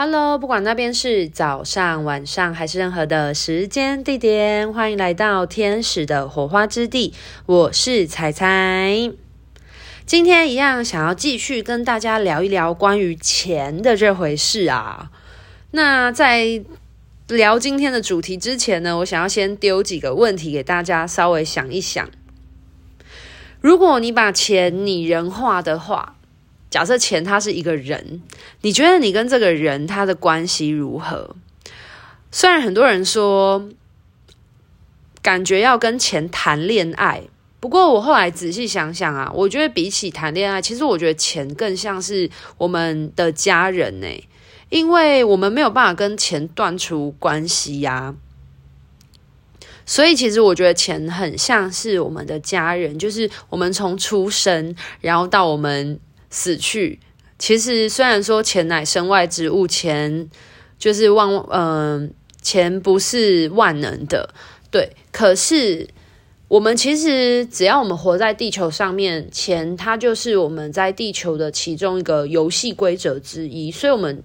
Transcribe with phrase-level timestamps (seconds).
[0.00, 7.12] Hello，不管那边是早上、晚上还是任何的时间地点，欢迎来到天使的火花之地。
[7.46, 9.10] 我是彩彩，
[10.06, 15.10] 今天一样想要继续跟大家聊一聊关于钱的这回事啊。
[15.72, 16.62] 那在
[17.26, 22.08] 聊今天的主题之前呢，我想要先丢几个问题给大家稍微想一想。
[23.60, 26.17] 如果你把钱拟人化的话，
[26.70, 28.20] 假设钱他是一个人，
[28.60, 31.34] 你觉得你跟这个人他的关系如何？
[32.30, 33.70] 虽然很多人说
[35.22, 37.22] 感觉要跟钱谈恋爱，
[37.58, 44.06] 不过我后来仔细想想啊，我觉得比起谈恋爱，其实我觉得钱更像是我们的家人呢，
[44.68, 48.14] 因为我们没有办法跟钱断除关系呀。
[49.86, 55.98] 所以其实我觉得钱很像是我们的家人，就是我们从出生，然后到我们。
[56.30, 57.00] 死去，
[57.38, 60.28] 其实虽然说钱乃身外之物，钱
[60.78, 64.34] 就是万嗯、钱不是万能的，
[64.70, 64.90] 对。
[65.10, 65.88] 可是
[66.48, 73.70] 我们其实只要我们活在地球上面，钱它就是我们在地球的其中一个游戏规则之一。
[73.70, 74.22] 所以，我们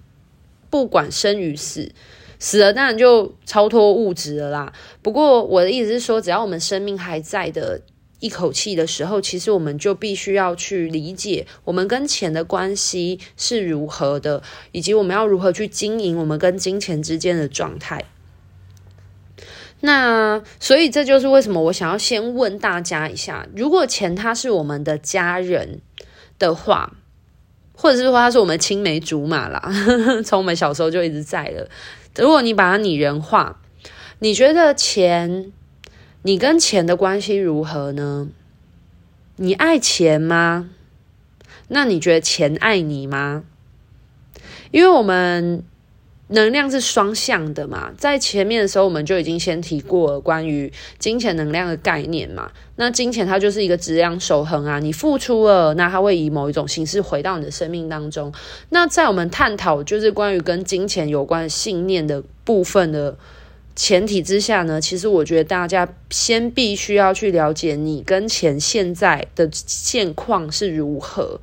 [0.69, 1.91] 不管生与死，
[2.39, 4.73] 死了当然就超脱物质了啦。
[5.01, 7.81] 不过我的意思是说，只要我们生命还在的。
[8.23, 18.05] 一口气的时候，其实我们就必须要去理解我们跟钱的关系是如何的，以及我们要如何去经营我们跟金钱之间的状态。
[19.81, 25.81] 那所以这就是为什么我想要先问大家一下：如果钱它是我们的家人
[26.39, 26.93] 的话，
[27.75, 29.69] 或者是说它是我们青梅竹马啦，
[30.23, 31.69] 从我们小时候就一直在了。
[32.15, 33.59] 如果你把它拟人化，
[34.19, 35.51] 你觉得钱？
[36.25, 38.29] 你跟钱的关系如何呢？
[39.35, 40.69] 你爱钱吗？
[41.67, 43.43] 那你觉得钱爱你吗？
[44.71, 45.63] 因为我们
[46.27, 52.49] 能量是双向的嘛，在前面的时候我们就已经先提过了关于金钱能量的概念嘛。
[52.77, 58.31] 那金钱它就是一个质量守恒啊，你付出了，那它会以某一种形式回到你的生命当中。
[58.69, 63.17] 那在我们探讨就是关于跟金钱有关信念的部分的。
[63.75, 71.39] 前提之下呢，其实我觉得大家先必须要去了解你跟钱现在的现况是如何。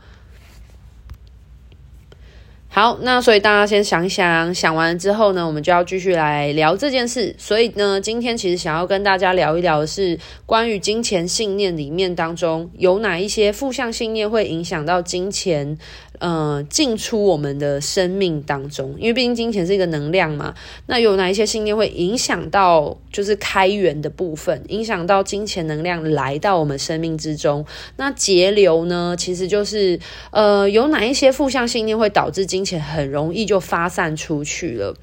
[2.73, 7.35] 好，那所以大家先想想，想完之后呢，我们就要继续来聊这件事。
[7.37, 10.17] 所以呢，今天其实想要跟大家聊一聊的是
[10.47, 15.77] 关于金钱信念里面当中有哪一些负向信念会影响到金钱。
[16.21, 20.55] 呃，进出我们的生命当中，因为毕竟金钱是一个能量嘛。
[20.87, 27.65] 那有哪一些信念会影响到，就是开源的部分，影响到金钱能量来到我们生命之中？
[27.97, 29.17] 那节流呢？
[29.19, 29.99] 其实就是
[30.31, 34.95] 呃，有哪一些负向信念会导致金钱很容易就发散出去了？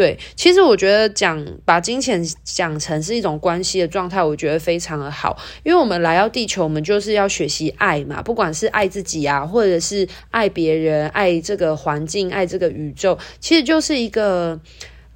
[0.00, 10.70] 对，其实我觉得讲把金钱讲成是一种关系的状态，我觉得非常的好，因为我们来到地球，我们就是要学习爱嘛，不管是爱自己啊，或者是爱别。
[10.80, 14.58] 人爱这个环境，爱这个宇宙，其实就是一个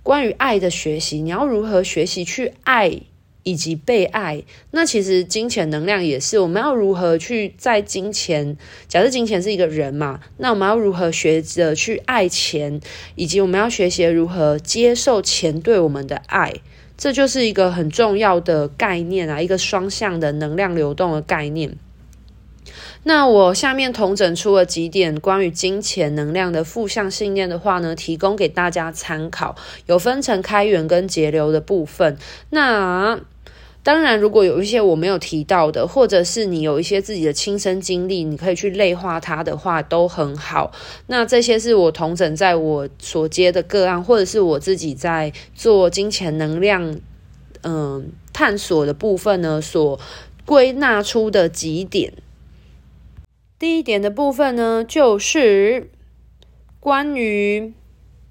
[0.02, 1.22] 关于爱的学习。
[1.22, 3.00] 你要如何学习去爱
[3.44, 4.42] 以及被爱？
[4.72, 8.56] 那其实金钱能量也是，我们要如何去在金钱？
[8.88, 12.80] 假设金钱是一个人嘛，那我们要如何学着去爱钱，
[13.14, 16.52] 以及我们要学习如何接受钱对我们的爱？
[16.96, 21.76] 这就是一个很重要的概念啊，一个双向的能量流动的概念。
[23.02, 29.54] 那我下面统整出了几点关于金钱能量的负向信念的话呢，提供给大家参考，
[29.84, 32.16] 有分成开源跟节流的部分。
[32.48, 33.20] 那
[33.84, 40.72] 当然，如果有一些我没有提到的，或者是你有一些自己的亲身经历，你可以去类化它的话，都很好。
[41.08, 46.98] 那这些是我同整在我所接的个案，或者是我自己在做金钱能量
[47.62, 50.00] 嗯探索的部分呢，所
[50.46, 52.14] 归纳出的几点。
[53.58, 55.90] 第一点的部分呢，就是
[56.80, 57.74] 关于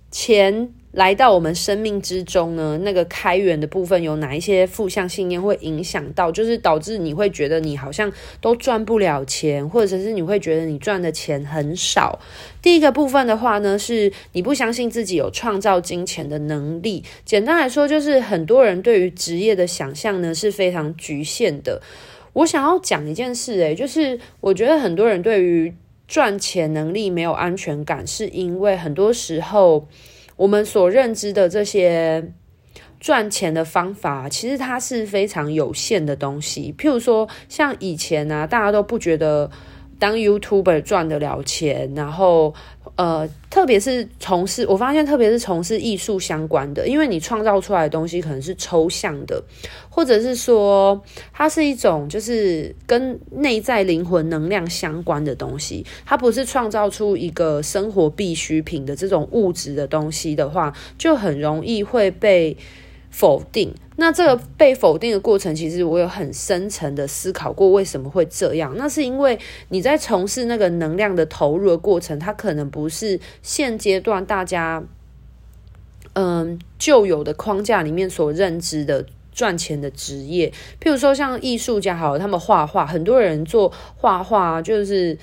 [0.10, 12.20] 钱来到我们生命之中呢，那个开源的部分有哪一些负向信念会影响到，就是导致你会觉得你好像都赚不了钱，或者是你会觉得你赚的钱很少。
[12.62, 17.04] 第一个部分的话呢，是你不相信自己有创造金钱的能力。
[17.26, 21.82] 简单来说，就是很多人对于职业的想象呢是非常局限的。
[22.34, 25.74] 我想要讲一件事，诶，就是我觉得很多人对于
[26.08, 29.88] 赚钱能力没有安全感，是因为很多时候
[30.44, 32.34] 我们所认知的这些
[33.00, 36.76] 赚钱的方法，其实它是非常有限的东西。
[36.78, 39.50] 譬如说，像以前啊，大家都不觉得。
[40.04, 42.54] 当 YouTuber 赚得了钱，然后
[42.98, 49.42] 呃，特别是从事，我发现特别是从事艺术相关的，因为你创造出来的东西可能是抽象的，
[49.90, 51.02] 或者是说
[51.32, 62.58] 它是一种就是跟内在灵魂能量相关的东西，它不是创造出一个生活必需品的这种物质的东西的话，就很容易会被
[63.14, 63.72] 否定。
[63.96, 68.74] 那这个被否定的过程，其实我有很深层的思考过，为什么会这样？
[68.76, 69.38] 那是因为
[69.70, 74.84] 你在从事那个能量的投入的过程，它可能不是现阶段大家
[76.14, 80.52] 嗯旧有的框架里面所认知的赚钱的职业。
[80.82, 85.16] 譬如说，像艺术家，好了，他们画画，很多人做画画就是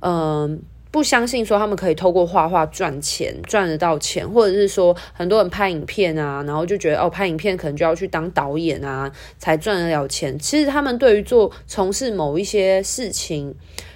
[0.00, 0.60] 嗯。
[0.96, 10.38] 不相信说他们可以透过画画赚钱，赚得到钱，或者是说很多人拍影片啊，然后就觉得哦，拍影片可能就要去当导演啊，才赚得了钱。
[10.38, 13.54] 其实他们对于做从事某一些事情，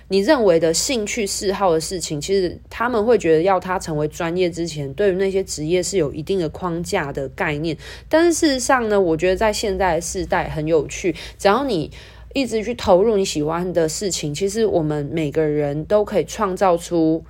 [0.08, 7.74] 你认为的兴趣嗜好的事情，其实他们会觉得要他成为专业之前，对于那些职业是有一定的框架的概念。
[8.10, 11.90] 但是事实上呢，我觉得在现在的世代很有趣，只要你。
[12.32, 17.24] 一直去投入你喜欢的事情，其实我们每个人都可以创造出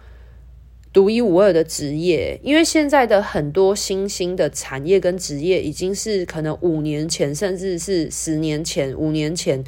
[0.92, 2.38] 独一无二的职业。
[2.42, 9.64] 因为现在的很多新兴的产业跟职业，已经是可能五年前甚至是十年前、五年前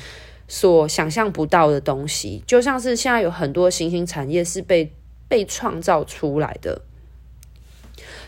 [0.49, 2.43] 所想象不到的东西。
[2.47, 4.93] 就像是现在有很多新兴产业是被
[5.29, 6.83] 被创造出来的。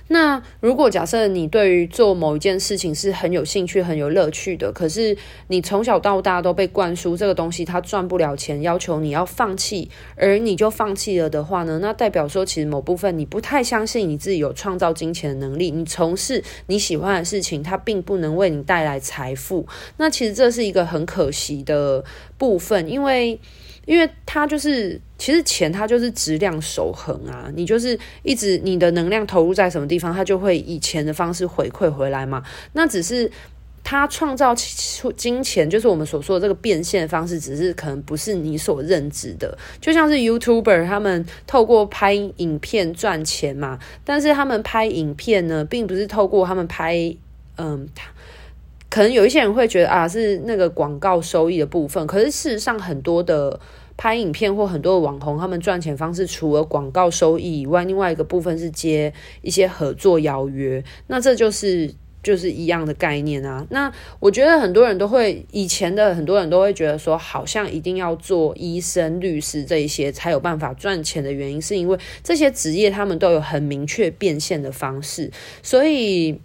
[0.09, 5.17] 那如果假设你对于做某一件事情是很有兴趣、很有乐趣的，可是
[5.49, 11.79] 你从小到大都被灌输这个东西它赚不了钱，要求你要放弃，而你就放弃了的话呢？
[11.81, 19.67] 那代表说其实某部分你不太相信你自己有创造金钱的能力，你从事你喜欢的事情，它并不能为你带来财富。
[19.97, 22.05] 那其实这是一个很可惜的
[22.37, 23.41] 部分，因为。
[23.87, 32.43] 因为它就是，其实钱它就是质量守恒啊，你就是一直你的能量投入在什么地方，它就会以钱的方式回馈回来嘛。
[32.75, 33.31] 那只是
[33.83, 34.55] 它创造
[35.17, 39.57] 金钱，就是我们所说的这个变现方式，只是可能不是你所认知的。
[39.81, 47.17] 就像是 YouTuber 他们透过拍影片赚钱嘛，但是他们拍影片呢，并不是透过他们拍，
[47.57, 47.89] 嗯，
[48.91, 52.07] 可能有一些人会觉得啊，是那个广告收益的部分。
[52.07, 53.59] 可是事实上，很多的
[53.97, 59.13] 拍影片或很多的网红，他们赚钱方式除了广告收益以外，另外一个部分是接
[59.43, 60.83] 一些合作邀约。
[61.07, 63.67] 那这就是就是一样的概念啊。
[63.71, 75.31] 那我觉得很多人都会，以前的很多人都会觉得说，好像一定要做医生、律师这一些才有办法赚钱的原因，是因为这些职业他们都有很明确变现的方式，
[75.63, 76.41] 所以。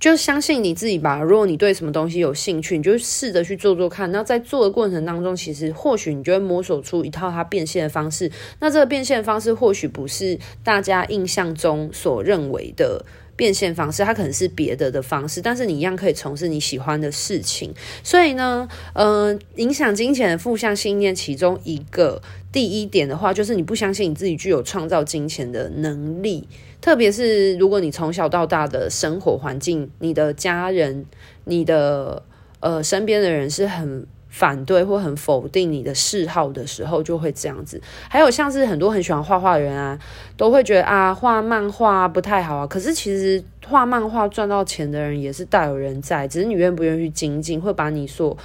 [0.00, 1.20] 就相信你自己吧。
[1.20, 4.10] 如果你对什么东西有兴趣，你就试着去做做看。
[4.12, 8.30] 那在做的过程当中，其实或许你就会摸索出一套它变现的方式。
[8.60, 13.04] 那这个变现方式或许不是大家印象中所认为的
[13.34, 15.40] 变现方式，它可能是别的的方式。
[15.40, 17.74] 但是你一样可以从事你喜欢的事情。
[18.04, 22.22] 所以呢，嗯、呃，影响金钱的负向信念，其中一个
[22.52, 26.46] 第一点的话，就是你不相信你自己具有创造金钱的能力。
[26.80, 31.04] 特别是如果你从小到大的生活环境，你的家人、
[31.44, 32.22] 你的
[32.60, 37.80] 呃身边的人是很反对或很否定你的嗜好的时候，就会这样子。
[38.08, 39.98] 还有像是很多很喜欢画画的人啊，
[40.36, 42.66] 都会觉得啊画漫画不太好啊。
[42.66, 48.36] 可是其实画漫画赚到钱的人也是大有人在，只是你愿不愿意去精进，会把你所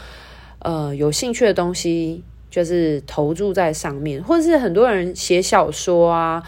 [0.59, 6.41] 呃有兴趣的东西就是投注在上面，或者是很多人写小说啊。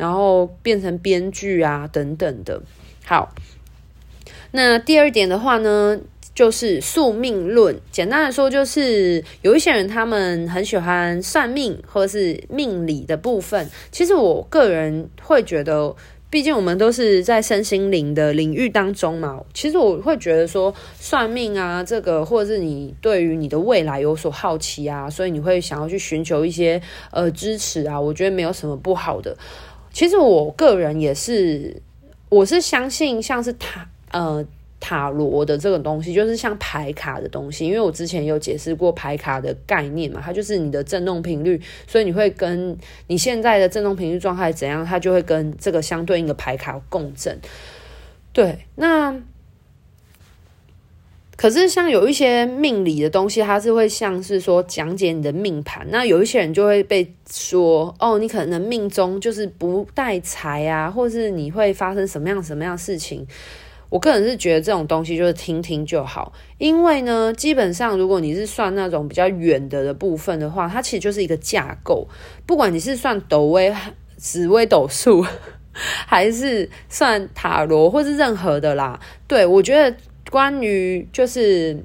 [0.00, 2.62] 然后变成编剧啊，等等的。
[3.04, 3.34] 好，
[4.52, 6.00] 那第二点的话呢，
[6.34, 7.78] 就是宿命论。
[7.92, 13.68] 简单来说，就是有一些人他们很喜欢算命或者是命理的部分。
[13.92, 15.94] 其实我个人会觉得，
[16.30, 19.42] 毕竟我们都是在身心灵的领域当中嘛。
[19.52, 26.80] 其实我会觉得说，算命啊，这个或者是你对于你的未来有所好奇啊，所以你会想要去寻求一些
[27.10, 28.00] 呃支持啊。
[28.00, 29.36] 我觉得没有什么不好的。
[29.92, 31.80] 其实我个人也是，
[32.28, 34.44] 我是相信像是塔呃
[34.78, 37.66] 塔罗的这个东西，就是像牌卡的东西。
[37.66, 42.76] 因为我之前有解释过牌卡的概念嘛，它就是你的振动频率，所以你会跟
[43.08, 47.38] 你现在的振动频率状态怎样，它就会跟这个相对应的牌卡共振。
[48.32, 49.20] 对，那。
[51.40, 55.86] 可是，像有一些命理的东西，它是会像是说讲解你的命盘。
[55.88, 63.26] 那有一些人就会被说，哦，你可能命中就是不带财啊，或是你会发生什么样什么样的事情。
[63.88, 72.06] 我个人是觉得这种东西就是听听就好，因为呢，基本上如果你是算那种比较远的的部分的话，它其实就是一个架构。
[72.44, 73.74] 不管你是算斗威、
[74.18, 75.24] 紫微斗数，
[75.72, 79.96] 还是算塔罗，或是任何的啦，对，我觉得
[80.30, 81.84] 关于就是。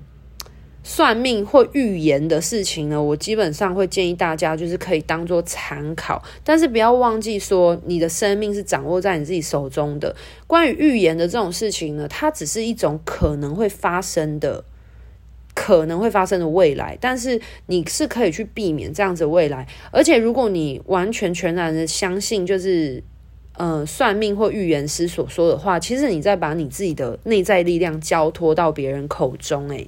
[0.87, 10.15] 算命或预言的事情呢，我基本上会建议大家就是可以当做参考，但是不要忘记说你的生命是掌握在你自己手中的。
[10.45, 14.63] 关于预言的这种事情呢，它只是一种可能会发生的、
[15.55, 19.67] 可能会发生的未来，但是你是可以去避免这样子未来。
[19.89, 23.03] 而且如果你完全全然的相信，就是
[23.57, 29.87] 呃算命或预言师所说的话，其实你在把你自己的内在力量交托到别人口中，诶。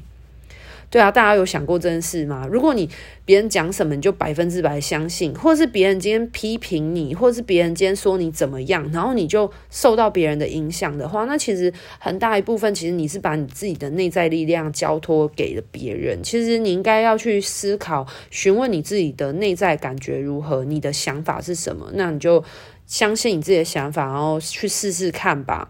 [0.89, 2.47] 对啊，大家有想过这件事吗？
[2.49, 2.89] 如果你
[3.25, 16.23] 别人讲什么你就百分之百相信，或者是别人今天批评你，或者是别人今天说你怎么样，然后你就受到别人的影响的话，那其实很大一部分其实你是把你自己的内在力量交托给了别人。
[16.23, 22.41] 其实你应该要去思考，询问你自己的内在感觉如何，你的想法是什么，那你就
[22.87, 25.69] 相信你自己的想法，然后去试试看吧。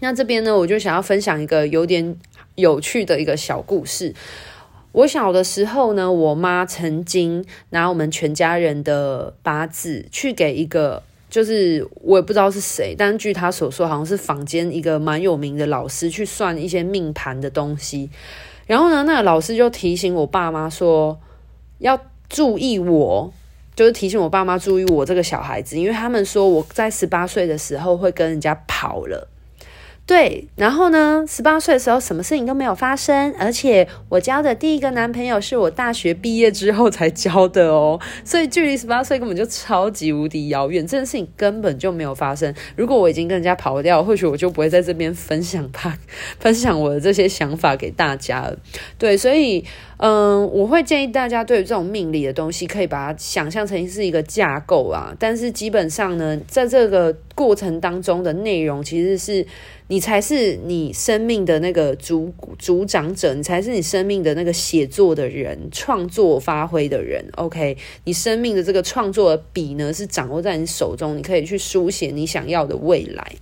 [0.00, 2.16] 那这边呢，我就想要分享一个有点
[2.54, 4.14] 有趣的一个小故事。
[4.92, 18.08] 我小的时候呢，我妈曾经拿我们全家人的八字去给一个，就是我也不知道是谁，但据他所说，好像是坊间一个蛮有名的老师去算一些命盘的东西。
[18.66, 21.20] 然后呢，那个老师就提醒我爸妈说，
[21.78, 23.32] 要注意我，
[23.78, 29.28] 就是提醒我爸妈注意我这个小孩子，因为他们说我在十八岁的时候会跟人家跑了。
[30.08, 42.52] 对，然后呢，十八岁的时候什么事情都没有发生，而且我交的第一个男朋友是我大学毕业之后才交的哦， 所以距离十八岁根本就超级无敌遥远，这件事情根本就没有发生。
[42.74, 45.94] 如果我已经跟人家跑掉，或许我就不会在这边分享他
[46.40, 48.56] 分享我的这些想法给大家了。
[48.96, 49.62] 对，所以。
[50.00, 55.12] 嗯，我会建议大家对于这种命理的东西，可以把它想象成是一个架构啊。
[55.18, 59.44] 但是基本上呢，在这个过程当中的内容，其实是
[59.88, 67.24] 你才是你生命的那个主主掌者，你才是你生命的那个写作的人、创作发挥的人。
[67.36, 73.32] OK，你生命的这个创作的笔呢，是掌握在你手中，你可以去书写你想要的未来。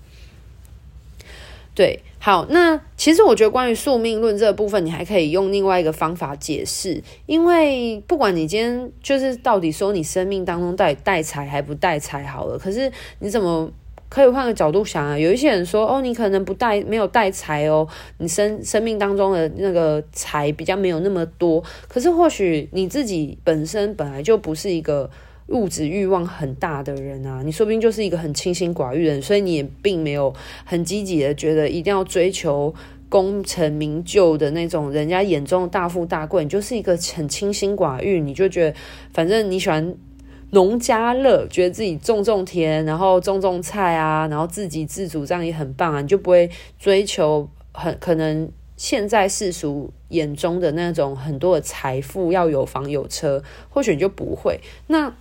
[1.75, 13.71] 对，好，那其实我觉得关于宿命论这个部分，你还可以用另外一个方法解释，因为不管你今天就是到底说你生命当中到底带财还不带财好了，可是你怎么
[14.09, 15.19] 可以换个角度想啊？
[15.19, 17.87] 有一些人说，哦，你可能不带没有带财哦，
[18.19, 25.11] 你生生命当中的那个财比较没有那么多，可是或许你自己本身本来就不是一个。
[25.49, 30.35] 物质欲望很大的人啊，你说不定就是一个很清心寡欲的人，所以你也并没有
[30.65, 32.75] 很积极的觉得一定要追求
[33.09, 38.77] 功成名就的那种人家眼中的大富大贵，你就是一个很清心寡欲，你就觉得
[39.15, 39.95] 反正你喜欢
[40.51, 55.13] 农家乐，觉得自己种种田，然后种种菜啊，然后自给自足，这样也很棒啊，你就不会追求很可能现在世俗眼中的那种很多的财富，要有房有车，或许你就不会那。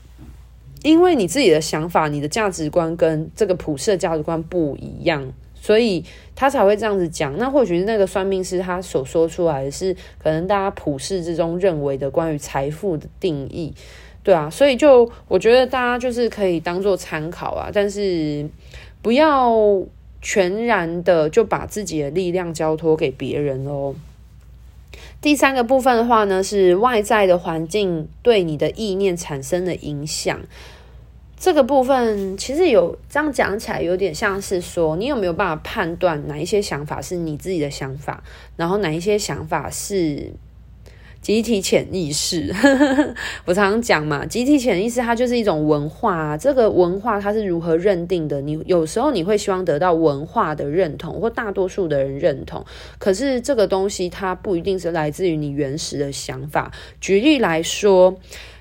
[0.84, 6.06] 因为你自己的想法、你的价值观跟这个普世的价值观不一样，所以
[6.36, 7.36] 他才会这样子讲。
[7.40, 13.74] 那或许是那个算命师他所说出来的是可能大家普世之中认为的关于财富的定义，
[14.26, 14.50] 对啊。
[14.50, 18.46] 所以就我觉得大家就是可以当做参考啊，但是
[19.02, 19.56] 不要
[20.22, 23.96] 全然的就把自己的力量交托给别人哦。
[25.22, 30.40] 第三个部分的话呢，是外在的环境对你的意念产生的影响。
[31.38, 38.24] 这个部分其实有这样讲起来，有点像是说，你有没有办法判断哪一些想法是你自己的想法，
[38.56, 40.32] 然后哪一些想法是
[41.26, 42.54] 集体潜意识？
[43.46, 46.38] 我常常讲嘛，集体潜意识它就是一种文化啊。
[46.38, 48.40] 这个文化它是如何认定的？
[48.42, 52.64] 你有时候你会希望得到文化的认同，或大多数的人认同。
[53.00, 56.72] 可是这个东西它不一定是来自于你原始的想法。
[57.02, 58.16] 举例来说。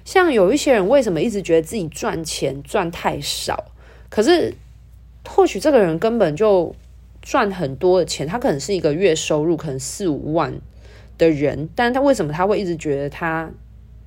[0.07, 3.73] 像有一些人为什么一直觉得自己赚钱赚太少？
[4.11, 4.53] 可是
[5.27, 6.75] 或许这个人根本就
[7.23, 10.53] 赚很多的钱，他可能是一个月收入可能四五万
[11.19, 13.51] 的人，但他为什么他会一直觉得他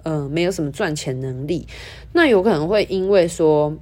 [0.03, 1.67] 呃没有什么赚钱能力？
[2.13, 3.77] 那有可能会因为说。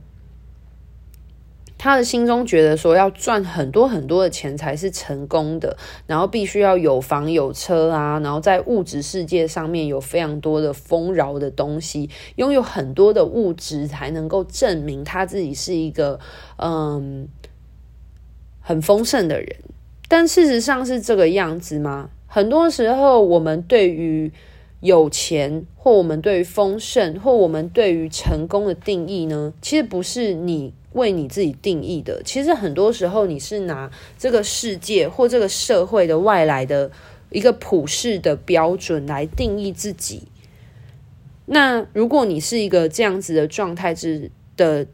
[1.77, 5.77] 他的心中觉得说要赚很多很多的钱才是成功的，
[6.07, 16.19] 然后必须要有房有车啊，然后在物质世界上面有非常多的丰饶的东西，拥有很多的物质才能够证明他自己是一个
[16.57, 17.27] 嗯
[18.61, 19.55] 很丰盛的人。
[20.07, 22.09] 但事实上是这个样子吗？
[22.27, 24.31] 很多时候，我们对于
[24.81, 32.21] 有钱，或我们对于丰盛，或我们对于成功的定义呢，其实不是你为你自己定义的。
[32.23, 36.91] 其实很多时候，你是拿这个世界或这个社会的外来的
[37.29, 40.23] 一个普世的标准来定义自己。
[41.45, 44.87] 那如果你是一个这样子的状态之的。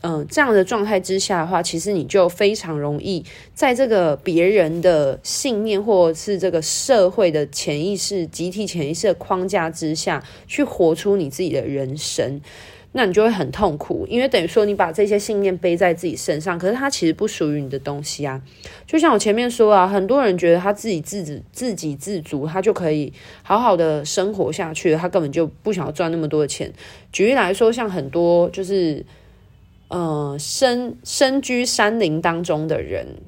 [0.00, 12.40] 嗯、这样的状态之下的话，其实你就非常容易在这个别人的信念，或者是这个社会的潜意识、集体潜意识的框架之下去活出你自己的人生，
[12.92, 18.40] 那你就会很痛苦，因为等于说你把这些信念背在自己身上，可是它其实不属于你的东西啊。
[18.86, 23.12] 就像我前面说啊，很多人觉得他自己自己自给自足，他就可以
[23.42, 26.72] 好好的生活下去，他根本就不想要赚那么多的钱。
[27.10, 29.04] 举例来说，像很多就是。
[29.88, 33.22] 呃，身身居山林当中的人，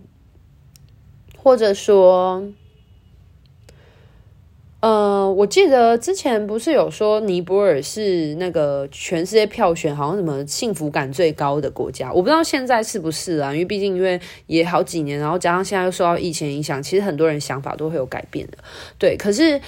[1.39, 2.45] 或者说，
[4.81, 13.53] 呃，我记得之前不是有说尼泊尔是那个全世界票选好像什么幸福感最高的国家，我不知道现在是不是啊？
[13.55, 18.59] 因为毕竟因为也好几年，然后加上现在又受到疫情影响，其实很多人想法都会有改变的。
[18.99, 19.59] 对，可是，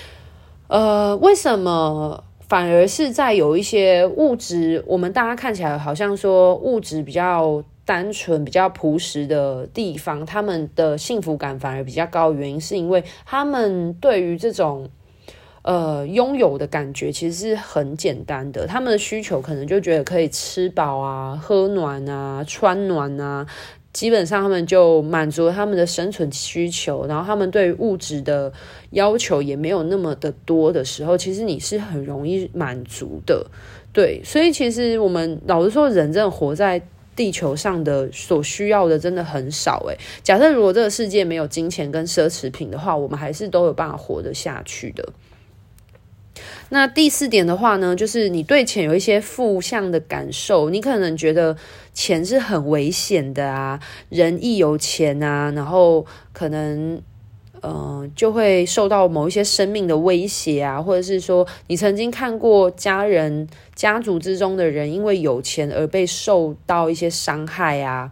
[0.68, 2.22] 呃，为什么？
[2.52, 12.30] 反而是在有一些物质，我们大家看起来好像说物质比较单纯、比较朴实的地方，他们的幸福感反而比较高。
[12.30, 14.90] 原因是因为他们对于这种
[15.62, 23.46] 呃拥有的感觉其实是很简单的，他们的需求可能就觉得可以吃饱啊、喝暖啊、穿暖啊。
[23.92, 28.52] 基本上，他们就满足了他们的生存需求，然后他们对物质的
[28.90, 33.46] 要求也没有那么的多的时候，其实你是很容易满足的，
[33.92, 34.22] 对。
[34.24, 36.80] 所以，其实我们老实说，人真的活在
[37.14, 39.84] 地球上的所需要的真的很少。
[39.88, 45.06] 诶，假设如果这个世界没有金钱跟奢侈品的话，我们还是都有办法活得下去的。
[46.70, 51.56] 那第四点的话呢，就是你对钱有一些负向的感受，你可能觉得
[51.92, 57.00] 钱是很危险的啊，人一有钱啊，然后可能
[57.60, 68.10] 呃就会受到某一些生命的威胁啊，或者是说你曾经看过家人家族之中的人因为有钱而被受到一些伤害啊，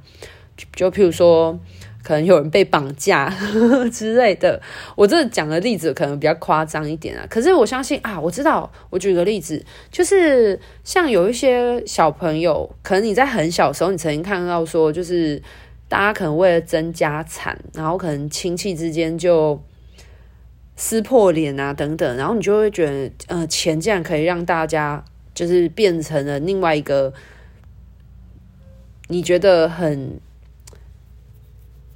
[0.77, 1.59] 就譬如说。
[2.03, 3.29] 可能有人被绑架
[3.93, 4.61] 之类的，
[4.97, 7.27] 我这讲的例子可能比较夸张一点啊。
[7.29, 15.43] 可是我相信啊，我知道，我举个例子，就是像有一些小朋友，可能你在很小时候，你曾经看到说，就是
[15.89, 19.63] 大家可能为了争家产，然后可能亲戚之间就
[20.77, 27.13] 撕破脸啊等等，然后你就会觉得，呃，钱竟然可以让大家就是变成了另外一个
[29.09, 30.19] 你觉得很。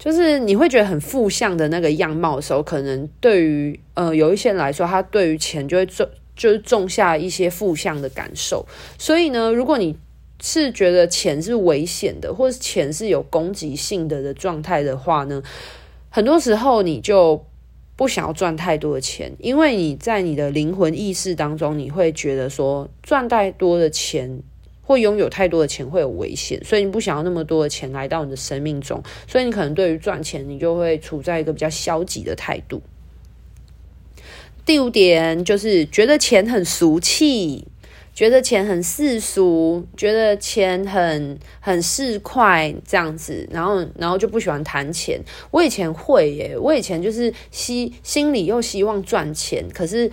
[0.05, 8.67] 就是你会觉得很负向的那个样貌的时候，可能对于呃有一些人来说，他对于钱就会种就是种下一些负向的感受。
[8.99, 9.97] 所以呢，如果你
[10.43, 15.43] 是觉得钱是危险的，或是钱是有攻击性的的状态的话呢，
[16.11, 17.43] 很多时候你就
[17.97, 24.43] 不想要赚太多的钱，因为你在你的灵魂意识当中，你会觉得说赚太多的钱。
[24.87, 32.83] 会拥有太多的钱会有危险，所以你不想要那么多的钱来到你的生命中，所以你可能对于赚钱，你就会处在一个比较消极的态度。
[34.67, 37.67] 第五点就是觉得钱很俗气，
[38.15, 45.19] 觉得钱很世俗，觉得钱很很市侩这样子，然后然后就不喜欢谈钱。
[45.51, 50.11] 我以前会耶，我以前就是希心里又希望赚钱，可是。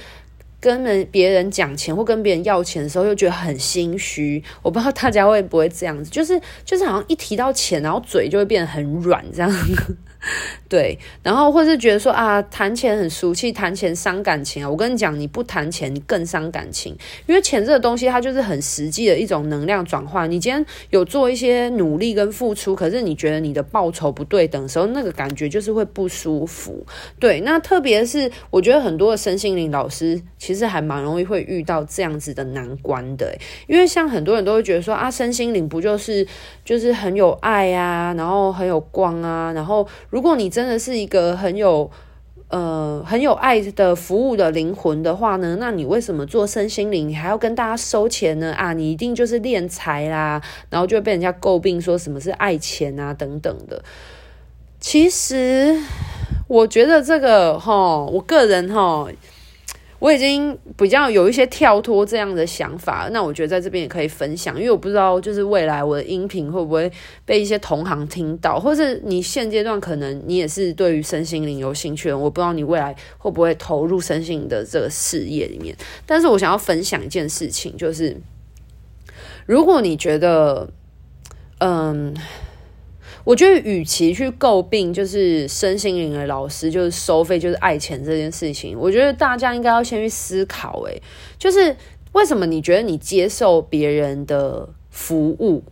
[0.61, 4.41] 跟人别人讲钱或跟别人要钱的时候，又觉得很心虚。
[4.61, 9.51] 我不知道大家会不会这样子，就是就是好像一提到钱，然后嘴就会变得很软这样。
[10.69, 14.69] 对，然后或是觉得说啊，谈钱很俗气，谈钱伤感情啊。
[14.69, 20.29] 我跟你讲，你不谈钱，更伤感情，因为钱这个东西，它就是很实际的一种能量转换。
[20.29, 26.85] 你今天有做一些努力跟付出，可是你觉得你的报酬不对等的时候，那个感觉就是会不舒服。
[27.19, 33.35] 对，那特别是我觉得很多的身心灵老师，其实还蛮容易会遇到这样子的难关的，
[33.67, 36.25] 因为像很多人都会觉得说啊，身心灵不就是
[36.63, 39.85] 就是很有爱啊，然后很有光啊，然后。
[40.11, 41.89] 如果你真的是一个很有
[42.49, 48.53] 呃很有爱的服务的灵魂的话呢，那你为什么做身心灵，你还要跟大家收钱呢？
[48.53, 53.81] 啊，你一定就是敛财啦，然后就被人家诟病说什么是爱钱啊等等的。
[54.81, 55.79] 其实
[56.47, 59.09] 我觉得这个哈，我个人齁，
[60.01, 63.07] 我已经比较有一些跳脱这样的想法。
[63.11, 66.91] 那我觉得在这边也可以分享，因为我不知道就是未来我的音频会不会
[67.23, 75.77] 被一些同行听到，或是你现阶段可能你也是对于身心灵有兴趣，我不知道你未来会不会投入身心的这个事业里面。
[76.07, 78.17] 但是我想要分享一件事情，就是
[79.45, 80.67] 如果你觉得，
[81.59, 82.15] 嗯。
[83.23, 91.01] 我觉得，与其去诟病就是身心灵的老师就是收费就是爱钱这件事情，我觉得大家应该要先去思考，诶，
[91.37, 91.75] 就是
[92.13, 95.63] 为什么你觉得你接受别人的服务，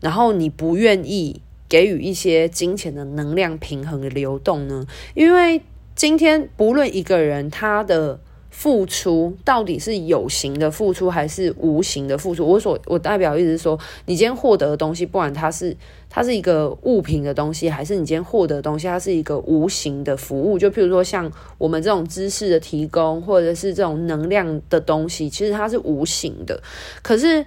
[0.00, 4.86] 然后你不愿意给予一些金钱的能量平衡的流动呢？
[5.14, 5.60] 因为
[5.94, 8.20] 今天不论一个人他的。
[8.58, 12.42] 付出到底是有形的付出还是无形的付出？
[12.48, 15.76] 我所我代表意思是说，你今天获得的东西，不管它是
[16.08, 20.58] 它是一个物品的东西，还是你今天获得的东西，它是一个无形的服务。
[20.58, 26.62] 就譬如说，像我们这种知识的提供，或者是这种能量的东西，其实它是无形的。
[27.02, 27.42] 可是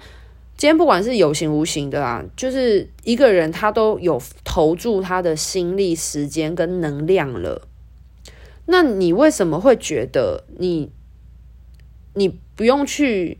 [0.57, 7.63] 今天不管是有形无形的啊，就是一个人他都有投注他的心力、时间跟能量了，
[8.67, 10.91] 那你为什么会觉得你？
[12.19, 13.37] 你不用去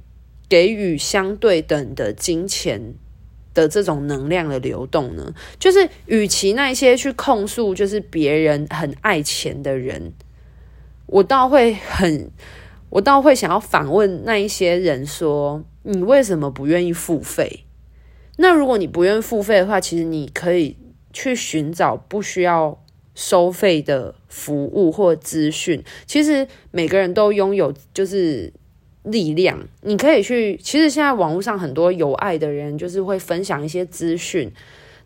[0.48, 2.96] 给予相对等的金钱
[3.54, 5.36] 的这种能量的流动呢？
[5.60, 10.13] 就是与其那些去控诉，就是别人很爱钱的人，
[11.08, 12.32] 我倒会很，
[12.89, 17.65] 我倒会想要反问那一些人说：你为什么不愿意付费？
[18.38, 20.78] 那如果你不愿意付费的话，其实你可以
[21.12, 22.82] 去寻找不需要
[23.13, 25.84] 收费的服务或资讯。
[26.06, 28.54] 其实每个人都拥有，就是。
[29.04, 30.58] 力量，你可以去。
[30.62, 34.52] 其实现在网络上很多有爱的人，就是会分享一些资讯。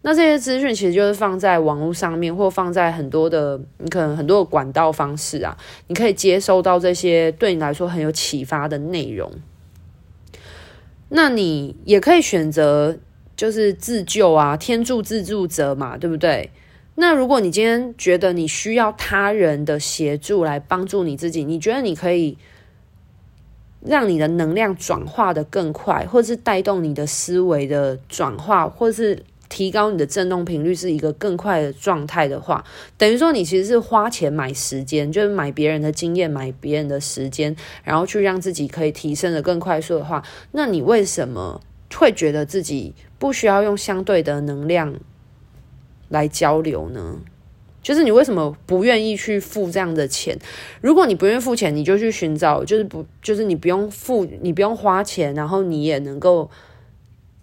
[0.02, 5.56] 那这些资讯其实就是放在网络上面，或放在很多的，你可能很多的管道方式啊，
[5.88, 9.32] 你可以接收到这些对你来说很有启发的内容。
[11.08, 12.98] 那你也可以选择
[13.38, 16.50] 就是自救啊，天助自助者嘛，对不对？
[16.96, 22.38] 那如果你今天觉得你需要他人的协助来帮助你自己，你觉得你可以。
[23.86, 32.64] 让你的能量转化的更快，或是带动你的思维的转化，或是提高你的振动频率，是一个更快的状态的话，
[32.98, 41.62] 等于说你其实是花钱买时间，就是买别人的经验，买别人的时间，然后去让自己可以提升的更快速的话，那你为什么
[41.94, 44.96] 会觉得自己不需要用相对的能量
[46.10, 47.20] 来交流呢？
[47.84, 50.36] 就是你为什么不愿意去付这样的钱？
[50.82, 56.50] 如果你不愿意付钱，你就去寻找，就是不，就是你不用付，你不用花钱，然后你也能够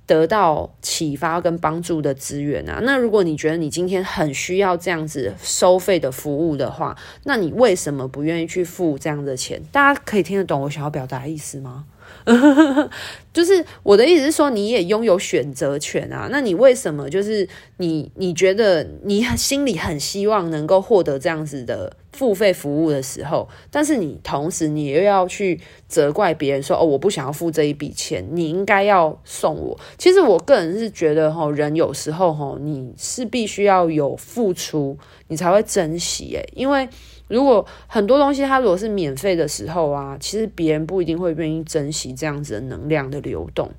[0.07, 2.81] 得到启发跟帮助的资源啊。
[2.83, 9.63] 那如果你觉得你今天很需要这样子收费的服务的话，那你为什么不愿意去付这样的钱？
[9.71, 11.85] 大家可以听得懂我想要表达的意思吗？
[13.33, 16.29] 就是我的意思是说，你也拥有选择权啊。
[16.31, 18.11] 那你为什么就是你？
[18.17, 36.35] 你觉得你心里很希望能够获得这样子的付费服务的时候，但是你同时你又要去责怪别人说：“哦，我不想要付这一笔钱，你应该要送我。”其实我个人是觉得，哈，人有时候哈，你是必须要有付出，你才会珍惜。
[36.35, 36.89] 诶，因为。
[37.31, 43.71] 如果很多东西它如果是免费的时候啊，其实别人不一定会愿意珍惜这样子的能量的流动。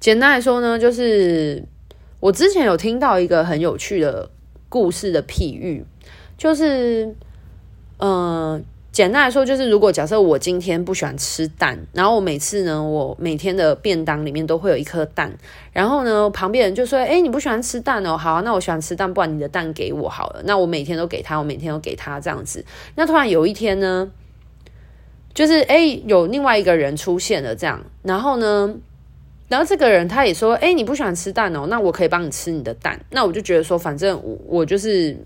[0.00, 1.62] 简单来说呢，就是
[2.20, 4.30] 我之前有听到一个很有趣的
[4.68, 5.84] 故事的譬喻，
[6.38, 7.14] 就是
[7.98, 8.64] 嗯。
[8.92, 15.32] 简单来说，就是如果假设我今天不喜欢吃蛋，然后我每次呢，我每天的便当里面都会有一颗蛋，
[15.72, 22.62] 然后呢，旁边人就说：“哎，你不喜欢吃蛋哦，好，那我喜欢吃蛋，不然你的蛋给我好了。”那我每天都给他，我每天都给他这样子。
[22.94, 24.10] 那突然有一天呢，
[25.32, 28.74] 就是哎，有另外一个人出现了，这样，然后呢，
[29.48, 35.16] 然后这个人他也说：“哎，你不喜欢吃蛋哦，那我可以帮你吃你的蛋。”那我就觉得说，反正我我就是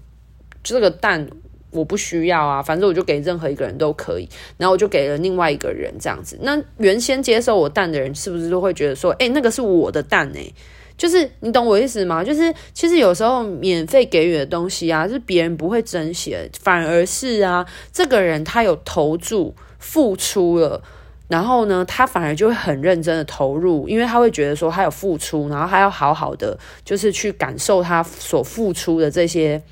[0.62, 1.29] 这个蛋。
[1.76, 6.38] 我不需要啊，反正我就给任何一个人都可以，然后我就给了另外一个人这样子。
[6.40, 10.52] 那原先接受我蛋的人是不是都会觉得说，诶，那个是我的蛋诶？
[10.96, 12.24] 就是你懂我意思吗？
[12.24, 20.82] 就是其实有时候免费给予的东西啊，是别人不会珍惜的，反而是啊，这个人他有投注付出了，
[21.28, 29.62] 然后呢，他反而就会很认真的投入，因为他会觉得说他有付出，然后他要好好的就是去感受他所付出的这些。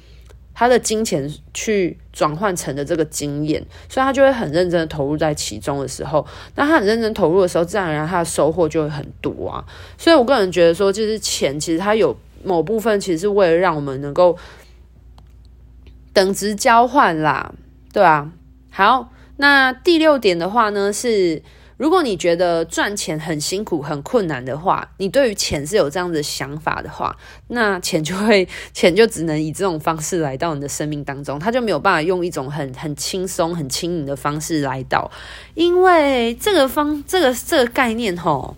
[0.55, 9.65] 他的金钱去转换成的这个经验，所以他就会很认真的投入在其中的时候，那他很认真投入的时候，自然而然他的收获就会很多啊。
[9.99, 14.39] 所以我个人觉得说，就是钱其实它有某部分其实是为了让我们能够
[16.13, 17.53] 等值交换啦，
[17.93, 18.31] 对啊。
[18.71, 21.43] 好，那第六点的话呢是。
[21.77, 27.17] 如果你觉得赚钱很辛苦、很困难的话，你对于钱是有这样的想法的话，
[27.49, 35.11] 那钱就会 钱就只能以这种方式来到你的生命当中，它就没有办法用一种很很轻松、很轻盈的方式来到，
[35.55, 38.57] 因为这个方这个这个概念吼，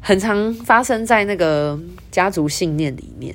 [0.00, 1.78] 很常发生在那个
[2.10, 3.34] 家族信念里面。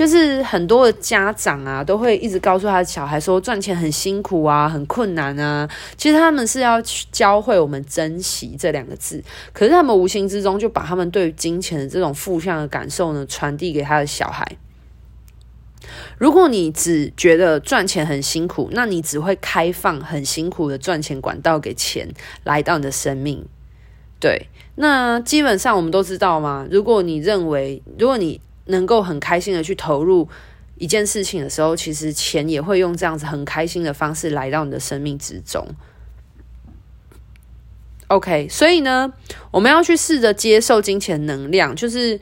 [0.00, 5.68] 就是很多的家长啊，都会一直告诉他的小孩说，赚钱很辛苦啊，很困难啊。
[5.98, 14.56] 其实他们是要去教会我们珍惜这两个字，可是他们无形之中就把他们对于金钱的这种负向的感受呢，传递给他的小孩。
[16.16, 22.08] 如果你只觉得赚钱很辛苦，那你只会开放很辛苦的赚钱管道给钱
[22.44, 23.44] 来到你的生命。
[24.18, 30.28] 对，那基本上我们都知道嘛，如果你认为，如果你能够很开心的去投入
[30.76, 35.66] 一件事情的时候，其实钱也会用这样子很开心的方式来到你的生命之中。
[38.08, 39.12] OK，所以呢，
[39.52, 42.20] 我们要去试着接受金钱能量，就是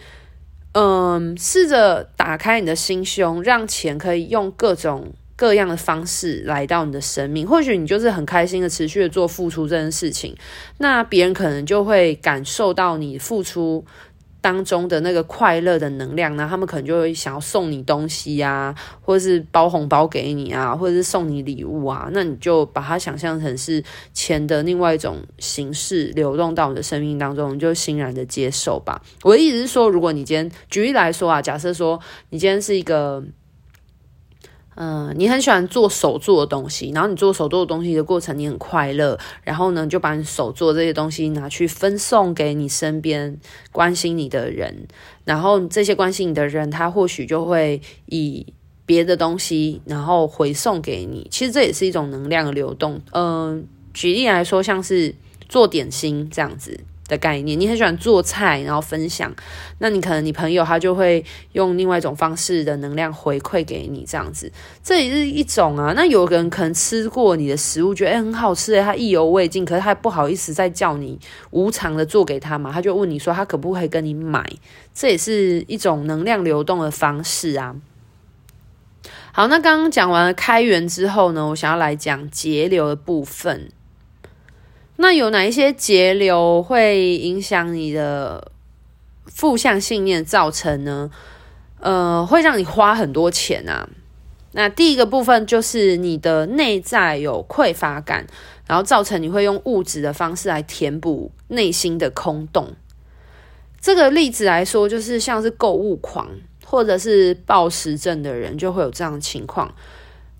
[0.72, 7.46] 嗯，试着打开你的心胸，让钱可以用各种各样的方式来到你的生命。
[7.46, 10.36] 或许你就是很开心的持续的做付出这件事情，
[10.76, 13.82] 那别人可能就会感受到你付出
[14.40, 29.02] 当中的那个快乐的能量呢，他们可能就会想要送你东西呀、或者是包红包给你啊，或者是送你礼物啊，那你就把它想象成是钱的另外一种形式流动到你的生命当中，你就欣然的接受吧。
[29.22, 31.98] 我的意思是说，如果你今天举例来说啊，假设说
[32.30, 33.24] 你今天是一个。
[34.80, 43.36] 嗯，你很喜欢做手做的东西，然后你做手做的东西的过程，你很快乐，然后呢，就把你手做这些东西拿去分送给你身边
[43.72, 44.86] 关心你的人，
[45.24, 48.46] 然后这些关心你的人，他或许就会以
[48.86, 51.26] 别的东西，然后回送给你。
[51.28, 53.00] 其实这也是一种能量流动。
[53.10, 55.12] 嗯，举例来说，像是
[55.48, 56.78] 做点心这样子。
[57.08, 59.34] 的概念，你很喜欢做菜，然后分享，
[59.78, 64.52] 那你可能你朋友他就会用另外一种方式的能量回馈给你，这样子，
[64.84, 65.94] 这也是一种啊。
[65.96, 71.18] 那有个人可能吃过你的食物，觉得诶很好吃诶，他意犹未尽，可是他不好意思再叫你
[71.50, 74.44] 无偿的做给他嘛，他就问你说他可不可以跟你买，
[74.94, 77.74] 这也是一种能量流动的方式啊。
[79.32, 83.70] 好，那刚刚讲完了开源之后呢，我想要来讲节流的部分。
[85.00, 88.50] 那有哪一些节流会影响你的
[89.26, 91.08] 负向信念造成呢？
[91.78, 93.88] 呃，会让你花很多钱啊。
[94.52, 98.26] 那第一个部分就是你的内在有匮乏感，
[98.66, 102.74] 然后造成你会用物质的方式来填补内心的空洞。
[103.80, 106.28] 这个例子来说，就是像是购物狂
[106.64, 109.72] 或者是暴食症的人，就会有这样的情况。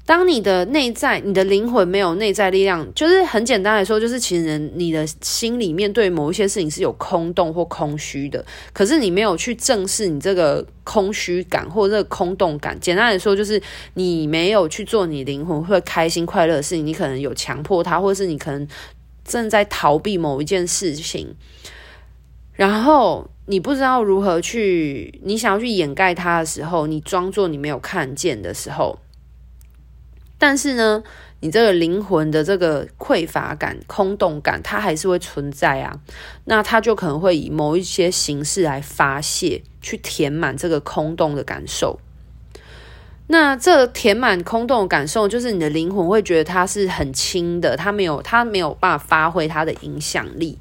[0.09, 8.43] 当你的内在、你的灵魂没有内在力量，就是很简单来说，就是其实你的心里面对某一些事情是有空洞或空虚的，
[8.73, 12.75] 可是你没有去正视你这个空虚感或者这个空洞感。
[12.81, 13.61] 简单来说，就是
[13.93, 18.67] 你没有去做你灵魂会开心快乐的事情，你可能有强迫他，或者是你可能
[19.27, 21.35] 正在逃避某一件事情，
[22.55, 28.99] 然后你不知道如何去，你想要去掩盖它的时候，你装作你没有看见的时候。
[30.41, 31.03] 但是呢，
[31.41, 35.99] 你这个灵魂的这个匮乏感、空洞感，它还是会存在啊。
[36.45, 41.99] 那它就可能会以某一些形式来发泄，去填满这个空洞的感受。
[43.27, 50.57] 那这填满空洞的感受，就是你的灵魂会觉得它是很轻的，它没有，它没有办法发挥它的影响力。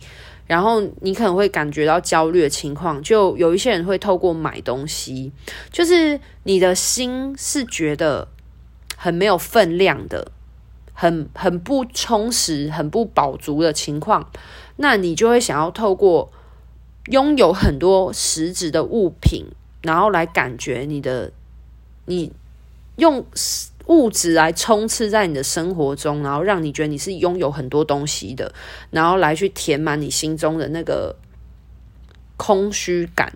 [0.48, 5.32] 然后你可能会感觉到焦虑的情况，就有一些人会透过买东西，
[5.72, 8.28] 就是你的心是觉得。
[9.00, 10.32] 很没有分量的，
[10.92, 14.30] 很很不充实、很不饱足的情况，
[14.78, 16.32] 那你就会想要透过
[17.06, 19.46] 拥有很多实质的物品，
[19.84, 21.32] 然后来感觉你的，
[22.06, 22.34] 你
[22.96, 23.24] 用
[23.86, 28.52] 物质来充斥在你的生活中，然后让你觉得你是拥有很多东西的，
[28.90, 31.16] 然后来去填满你心中的那个
[32.36, 33.32] 空虚感。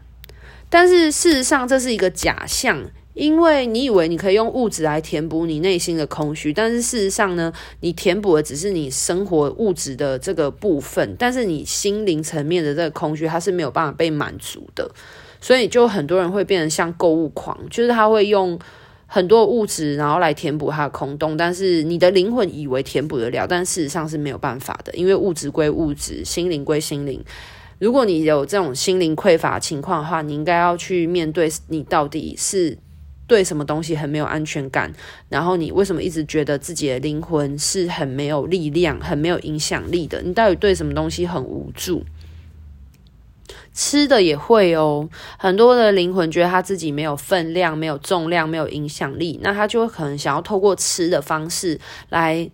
[0.70, 2.90] 但是事实上，这是一个假象。
[3.14, 14.90] 因为你以为你可以用物质来填补你内心的空虚，但是事实上呢，你填补的只是你生活物质的这个部分，但是你心灵层面的这个空虚，它是没有办法被满足的。
[15.42, 18.58] 所以就很多人会变成像购物狂，就是他会用
[19.08, 21.36] 很多物质，然后来填补他的空洞。
[21.36, 27.22] 但是你的灵魂以为填补得了，但事实上是没有办法的，因为物质归物质，心灵归心灵。
[27.80, 32.78] 如果你有这种心灵匮乏情况的话，你应该要去面对你到底是。
[33.32, 34.92] 对什么东西很没有安全感，
[35.30, 40.22] 然后你为什么一直觉得自己的灵魂是很没有力量、很没有影响力的？
[40.22, 42.04] 你到底对什么东西很无助？
[43.74, 45.08] 吃的也会哦，
[45.40, 52.52] 很多的灵魂觉得他自己没有分量、没有重量、没有影响力，那他就会可能想要透过吃的方式来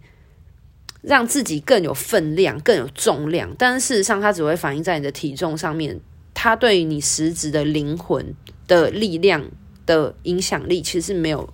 [1.02, 3.50] 让自己更有分量、更有重量。
[3.58, 6.00] 但事实上，它只会反映在你的体重上面，
[6.36, 8.36] 它对于你实质的灵魂
[8.68, 9.44] 的力量
[9.88, 11.50] 的影响力其实是没有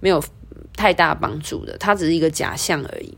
[0.00, 0.24] 没有
[0.74, 3.14] 太大帮助的，它只是一个假象而已。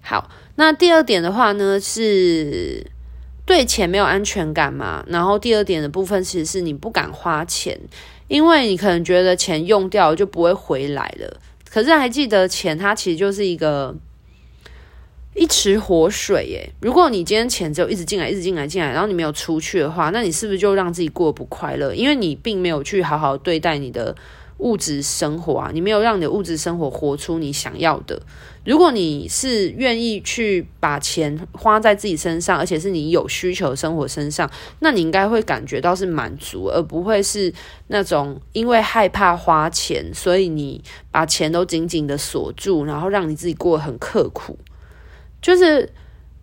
[0.00, 2.84] 好，那第二点的话呢是。
[3.46, 5.02] 对钱没有安全感嘛？
[5.08, 7.80] 然后第二点的部分其实是你不敢花钱，
[8.26, 11.40] 因为你可能觉得钱用掉就不会回来了。
[11.70, 13.96] 可是还记得钱，它其实就是一个
[15.38, 16.72] 一池活水耶。
[16.80, 21.94] 如果你今天钱只有一直进来、一直进来、进来，然后你没有出去的话，那你是不是就让自己过得不快乐？
[21.94, 24.16] 因为你并没有去好好对待你的
[24.58, 28.20] 物质生活啊，你没有让你的物质生活活出你想要的。
[28.64, 37.54] 如果你是愿意去把钱花在自己身上，而且是你有需求的生活身上，那你应该会感觉到是满足，而不会是
[37.86, 44.58] 那种因为害怕花钱，所以你把钱都紧紧的锁住，然后让你自己过得很刻苦。
[45.40, 45.90] 就是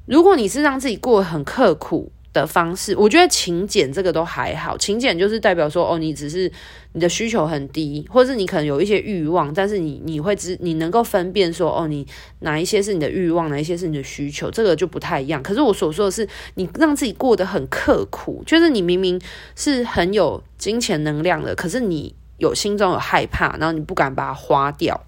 [0.06, 4.78] 如果你是让自己过很刻苦的方式，我觉得勤俭这个都还好。
[4.78, 6.52] 勤俭就是代表说，哦，你只是
[6.92, 12.06] 你的需求很低，或者是你可能有一些欲望，但是你你会知你能够分辨说，哦，你
[12.40, 15.42] 哪一些是你的欲望，哪一些是你的需求，这个就不太一样。
[15.42, 19.18] 可是我所说的是，你让自己过得很刻苦，就是你明明
[19.56, 25.06] 是很有金钱能量的，可是你有心中有害怕，然后你不敢把它花掉。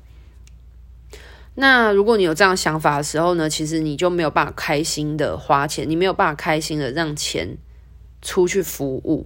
[1.60, 7.58] 那如果你有这样想法的时候呢，其实你就没有办法开心的花钱，你没有办法开心的让钱
[8.22, 9.26] 出去服务。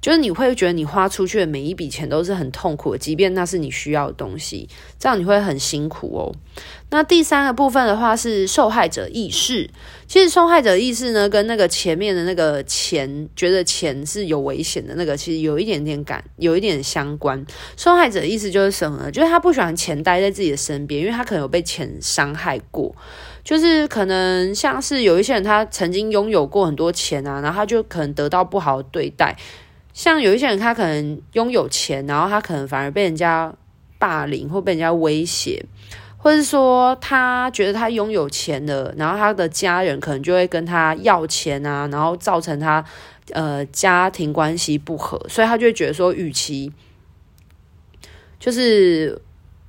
[0.00, 6.32] 就是你会觉得你花出去的每一笔钱都是很痛苦的，即便那是你需要的东西，这样你会很辛苦哦。
[6.90, 9.68] 那第三个部分的话是受害者意识。
[10.06, 17.44] 其实受害者意识呢，跟那个前面的那个钱，觉得钱是有危险的那个，其实有一点点感，有一点相关。
[17.76, 19.10] 受害者意识就是什么呢？
[19.10, 22.94] 就是他不喜欢钱待在自己的身边，因为他可能有被钱伤害过。
[23.42, 29.36] 就是可能像是有一些人，他曾经拥有过很多钱啊，然后他就可能得到不好的对待。
[29.96, 33.50] 像有一些人，他可能拥有钱，然后他可能反而被人家
[33.98, 35.64] 霸凌或被人家威胁，
[36.18, 42.84] 或者是说他觉得他拥有钱了，然后他的家人可能就会跟他要钱啊，然后造成他
[43.32, 46.70] 呃家庭关系不和，所以他就会觉得说，与其
[48.38, 49.18] 就是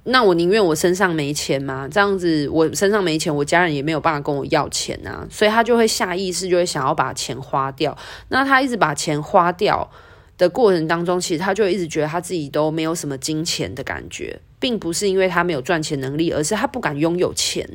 [0.03, 9.89] 那我宁愿我身上没钱嘛，这样子我身上没钱，我家人也没有办法跟我要钱啊，所以他就会下意识就会想要把钱花掉，那他一直把钱花掉。
[10.37, 17.67] 的过程当中，其实他就一直觉得他自己都没有什么金钱的感觉，并不是因为他没有赚钱能力，而是他不敢拥有钱。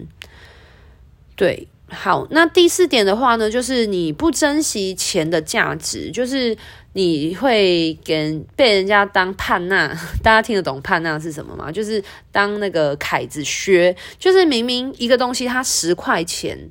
[1.35, 6.57] 对，好，那第四点的话呢，就是你不珍惜钱的价值，就是
[6.93, 9.89] 你会给被人家当判纳，
[10.23, 11.73] 大家听得懂判纳是什么吗？
[11.73, 16.71] 就是当那个凯子削，就是明明一个东西它十块钱，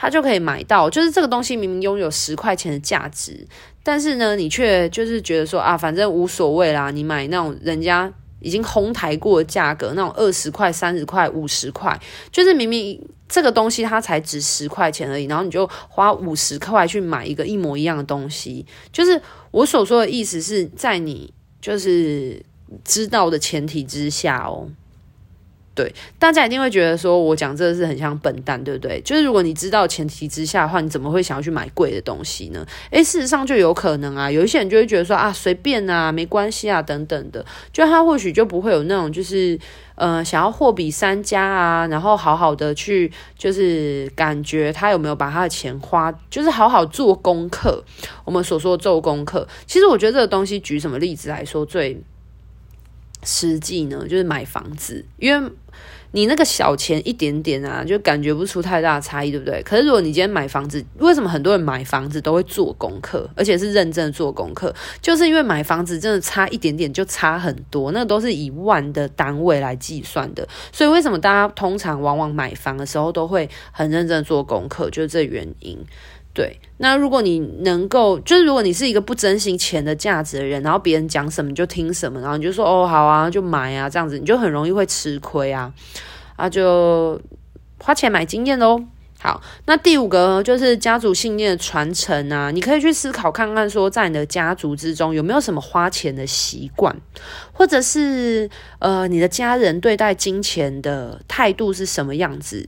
[0.00, 3.46] 他就可以买到，就是这个东西明明拥有十块钱的价值。
[3.82, 6.90] 但是呢，你却就是觉得说啊，反正无所谓啦。
[6.90, 8.10] 你买那种人家
[8.40, 12.00] 已经哄抬过的价格，那种二十块、三十块、五十块，
[12.32, 18.64] 就是明明这个东西它才值十块钱而已，然后你就花五十块去买一个一模一样的东西。
[18.90, 22.42] 就是我所说的意思是在你就是
[22.82, 24.66] 知道的前提之下哦。
[25.80, 29.00] 对，大家一定会觉得说，我讲这个是很像笨蛋，对不对？
[29.00, 32.66] 就是如果你知道前提之下的话，你怎么会想要去买贵的东西呢？
[32.90, 39.58] 诶，事实上就有可能啊，有一些人就会觉得说啊，随便啊，没关系啊，等等的，就他或许就不会有那种就是
[39.94, 47.82] 呃，想要货比三家啊，然后好好的去就是感觉他有没有把他的钱花，就是好好做功课。
[48.26, 51.98] 我们所说做功课，其实我觉得这个东西举什么例子来说最
[53.22, 54.06] 实际呢？
[54.08, 55.50] 就是买房子，因为。
[56.12, 59.62] 你那个小钱一点点啊，就感觉不出太大差异，对不对？
[59.62, 64.74] 可是如果你今天买房子，为什么很多人买房子都会做功课，而且是认真做功课？
[65.00, 70.48] 就是因为买房子真的差一点点就差很多，那都是以万的单位来计算的。
[70.72, 75.78] 所以为什么大家通常往往买房的时候都会很认真做功课，就是这原因。
[76.32, 85.72] 对，那如果你能够，就是如果你是一个不珍惜钱的价值的人，然后别人讲什么你就听什么，然后你就说哦好啊，就买啊，这样子你就很容易会吃亏啊，
[86.36, 87.20] 啊就
[87.78, 88.80] 花钱买经验喽。
[89.22, 96.96] 好，那第五个就是家族信念的传承啊，你可以去思考看看，说在你的家族之中有没有什么花钱的习惯，
[97.52, 98.48] 或者是
[98.78, 102.66] 呃，你的家人对待金钱的态度是什么样子？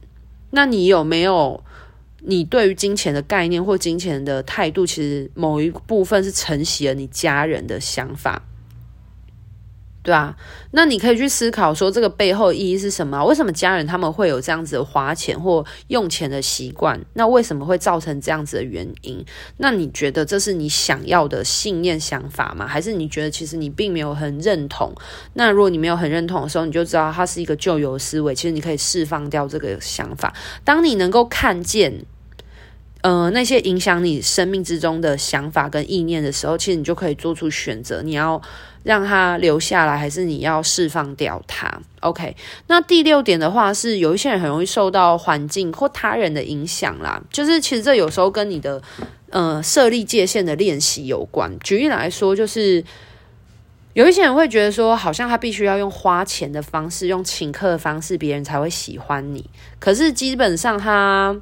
[0.50, 1.64] 那你有没有
[2.24, 8.42] 你对于金钱的概念或金钱的态度，其实某一部分是承袭了你家人的想法？
[10.04, 10.36] 对啊，
[10.72, 13.24] 那你可以去思考说这个背后意义是什么？
[13.24, 17.00] 为什么家人他们会有这样子花钱或用钱的习惯？
[17.12, 19.24] 那为什么会造成这样子的原因？
[19.58, 22.66] 那你觉得这是你想要的信念想法吗？
[22.66, 24.92] 还是你觉得其实你并没有很认同？
[25.34, 28.34] 那如果你没有很认同的时候，你就知道它是一个旧有思维。
[28.34, 30.34] 其实你可以释放掉这个想法。
[30.64, 32.04] 当你能够看见，
[33.02, 38.02] 呃，那些影响你生命之中的想法跟意念的时候，其实你就可以做出选择。
[38.02, 38.40] 你要。
[38.84, 42.34] 让他留下来，还是你要释放掉他？OK，
[42.66, 47.22] 那第六点的话是，有一些人很容易受到环境或他人的影响啦。
[47.30, 48.82] 就是其实这有时候跟你的
[49.30, 51.56] 呃设立界限的练习有关。
[51.60, 52.84] 举例来说，就是
[53.92, 59.48] 有一些人会觉得说，好像他必须要用花钱的方式，用请客的方式，别人才会喜欢你。
[59.78, 61.40] 可是基本上他。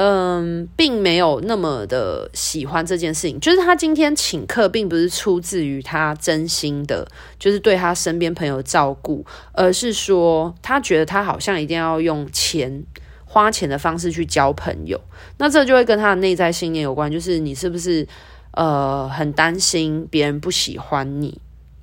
[0.00, 3.40] 嗯，并没有那么的喜欢这件事情。
[3.40, 7.04] 就是他今天请客，并不是出自于他真心的，
[7.36, 12.84] 就是对他身边朋友照顾，而是说他觉得他好像一定要用钱
[13.24, 15.00] 花钱的方式去交朋友。
[15.38, 18.06] 那这就会跟他的内在信念有关，就是你是不是
[18.52, 21.40] 呃很担心别人不喜欢你？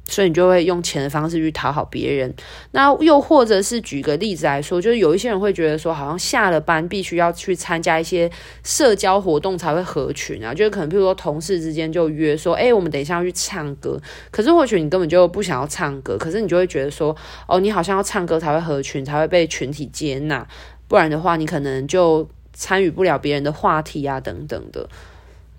[0.08, 2.32] 所以你就会用钱的方式去讨好别人，
[2.72, 8.30] 那又或者是举个例子来说，就是有一些人会觉得说，好像下了班必须要去参加一些
[8.64, 14.00] 社交活动才会合群啊，就是可能比如说同事之间就约说，哎，我们等一下要去唱歌，
[14.30, 17.16] 可是或许你根本就不想要唱歌，可是你就会觉得说，
[17.48, 20.48] 哦，你好像要唱歌才会合群，才会被群体接纳，
[20.88, 24.88] 不然的话你可能就参与不了别人的话题啊等等的，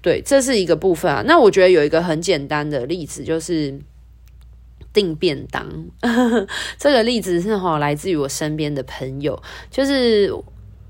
[0.01, 1.25] 对，这是一个部分啊。
[1.27, 3.77] 那我觉得有一个很简单的例子就是。
[4.97, 5.63] 订便当，
[6.81, 9.39] 这个例子是哈来自于我身边的朋友，
[9.71, 10.33] 就是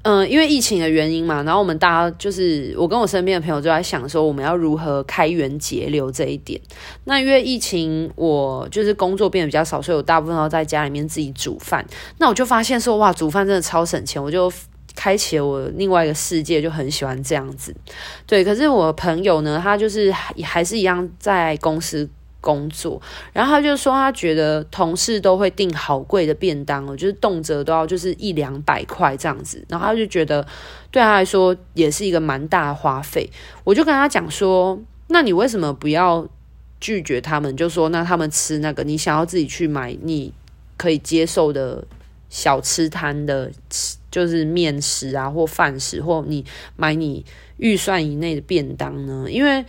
[0.02, 6.60] 嗯、因为疫情的原因嘛，然后我们大家就是我跟我身边的朋友就在想说，我们要如何开源节流这一点。
[7.02, 11.84] 那因为疫情，我就是工作变得比较少，所以我大部分都在家里面自己煮饭。
[12.18, 14.48] 那我就发现说，哇，煮饭真的超省钱，我就
[14.94, 17.74] 开启了我另外一个世界，就很喜欢这样子。
[18.28, 22.08] 对，可是我朋友呢，他就是还还是一样在公司。
[22.46, 30.46] 工作，然后他就说，他觉得同事都会订好贵的便当哦，就是动辄都要就是一两百块这样子，然后他就觉得
[30.92, 33.28] 对他来说也是一个蛮大的花费。
[33.64, 36.24] 我就跟他讲说，那你为什么不要
[36.78, 37.56] 拒绝他们？
[37.56, 40.32] 就说那他们吃那个，你想要自己去买你
[40.76, 41.84] 可以接受的
[42.28, 43.50] 小吃摊的，
[44.08, 46.44] 就是面食啊或饭食，或你
[46.76, 47.24] 买你
[47.56, 49.26] 预算以内的便当呢？
[49.28, 49.64] 因为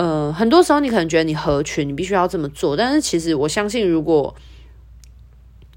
[0.00, 4.34] 呃，很多时候你可能觉得你合群，你必须要这么做，但是其实我相信，如果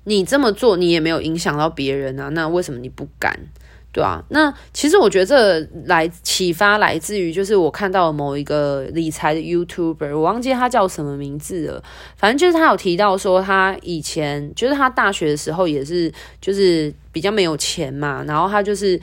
[0.06, 3.38] 你这么做，你也没有影响到别人啊，那为什么你不敢？
[3.92, 11.84] 对啊，那其实我觉得这来启发来自于，就是我看到某一个理财的 YouTuber，我忘记他叫什么名字了，
[12.16, 16.10] 反正就是他有提到说，他以前就是他大学的时候也是，
[16.40, 18.98] 就是比较没有钱嘛，然后他就是。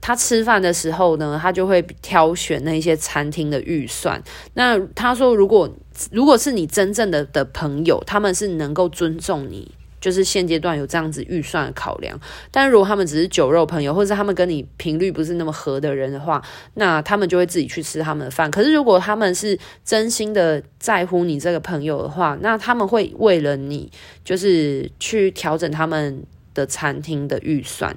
[0.00, 4.22] 他吃饭的时候呢，他就会挑选那些餐厅的预算。
[4.54, 5.70] 那他说，如果
[6.10, 9.70] 如果是你真正的的朋友，他们是能够尊重你，
[10.00, 12.18] 就是现阶段有这样子预算的考量。
[12.50, 16.42] 但如果他们只是酒肉朋友，或者他们跟你频率不是那么合的人的话，
[16.74, 18.50] 那他们就会自己去吃他们的饭。
[18.50, 23.92] 可是如果他们是真心的在乎你这个朋友的话，那他们会为了你，
[24.24, 26.24] 就是去调整他们
[26.54, 27.96] 的餐厅的预算。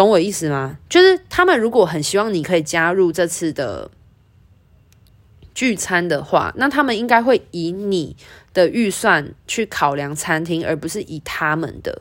[0.00, 0.78] 懂我意思吗？
[0.88, 3.90] 就是他们如果很希望你可以加入这次的
[5.52, 8.16] 聚餐的话，那他们应该会以你
[8.54, 12.00] 的预算去考量餐厅，而不是以他们的。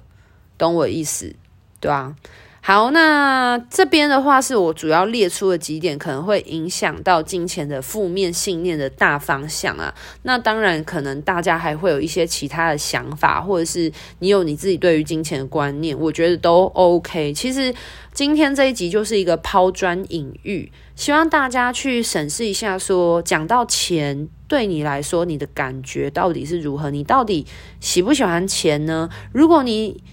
[0.57, 1.35] 懂我意思，
[1.81, 2.15] 对吧？
[2.61, 9.93] 好，那这边的话是我主要列出的几点，可能会影响到金钱的负面信念的大方向啊。
[10.23, 17.33] 那当然，可能大家还会有一些其他的想法，或者是你有你自己对于金钱的观念，我觉得都 OK。
[17.33, 17.73] 其实
[18.13, 26.91] 今天这一集就是一个抛砖引玉，希望大家去审视一下说，说讲到钱对你来说，你的感觉到底是如何？
[26.91, 27.47] 你到底
[27.79, 29.09] 喜不喜欢钱呢？
[29.31, 30.03] 如果你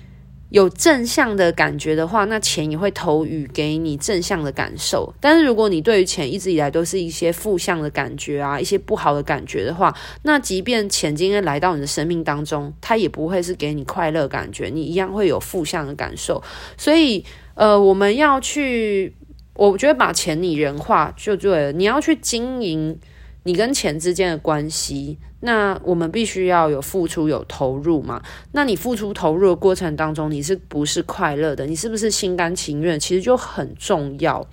[0.51, 5.13] 有正向的感觉的话，那钱也会投予给你正向的感受。
[5.21, 9.93] 但是如果你对于钱一直以来都是一些负向的感觉啊，一些不好的感觉的话，
[10.23, 16.43] 那即便钱今天来到你的生命当中，它也不会是给你快乐感觉，你一样会有负向的感受。
[16.77, 17.25] 所以，
[17.55, 19.15] 呃，我们要去，
[19.55, 21.73] 我觉得把钱拟人化就对了。
[21.73, 22.97] 你要去经营
[23.43, 28.23] 你跟钱之间的关系，那我们必须要有付出、有投入嘛。
[28.53, 31.67] 那你付出投入的过程当中，你是不是快乐的？
[31.67, 32.99] 你是不是心甘情愿？
[32.99, 34.49] 其实就很重要，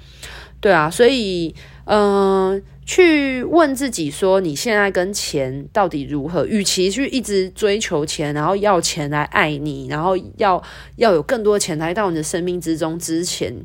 [0.59, 0.89] 对啊。
[0.89, 1.55] 所以，
[1.86, 6.45] 嗯、去问自己说，你现在跟钱到底如何？
[6.45, 10.61] 与其去一直追求钱，然后要钱来爱你，然后要
[10.97, 13.55] 要有更多钱来到你的生命之中之前，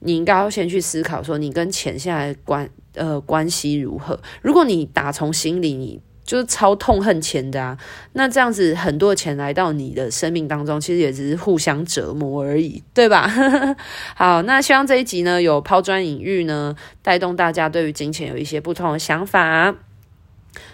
[0.00, 4.18] 你应该要先去思考说，你跟钱现在关呃关系如何？
[4.40, 6.00] 如果你打从心里你。
[6.32, 7.76] 就是超痛恨钱的啊，
[8.14, 13.30] 那这样子很多钱来到你的生命当中，其实也只是互相折磨而已，对吧？
[14.16, 19.74] 好，那希望这一集呢有抛砖引玉呢，带动大家对于金钱有一些不同的想法。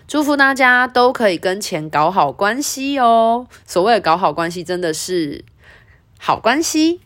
[0.07, 3.49] 祝福大家都可以跟钱搞好关系哦。
[3.67, 5.45] 所谓的搞好关系，真的是
[6.21, 7.01] 好关系，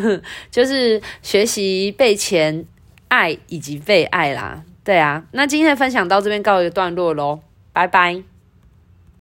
[0.52, 2.66] 就是学习被钱
[3.08, 4.62] 爱以及被爱啦。
[4.84, 7.40] 对啊，那今天的分享到这边告一个段落喽。
[7.74, 8.33] 拜拜。